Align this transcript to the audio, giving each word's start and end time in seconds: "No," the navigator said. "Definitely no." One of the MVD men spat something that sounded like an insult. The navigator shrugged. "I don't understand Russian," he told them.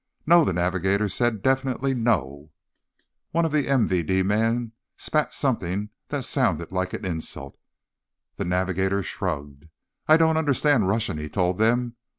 "No," 0.25 0.43
the 0.43 0.51
navigator 0.51 1.07
said. 1.07 1.43
"Definitely 1.43 1.93
no." 1.93 2.49
One 3.33 3.45
of 3.45 3.51
the 3.51 3.67
MVD 3.67 4.25
men 4.25 4.71
spat 4.97 5.31
something 5.31 5.91
that 6.07 6.25
sounded 6.25 6.71
like 6.71 6.93
an 6.93 7.05
insult. 7.05 7.55
The 8.37 8.45
navigator 8.45 9.03
shrugged. 9.03 9.67
"I 10.07 10.17
don't 10.17 10.37
understand 10.37 10.87
Russian," 10.87 11.19
he 11.19 11.29
told 11.29 11.59
them. 11.59 11.97